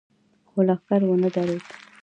خو 0.49 0.59
لښکر 0.67 1.01
ونه 1.05 1.29
درېد. 1.35 1.63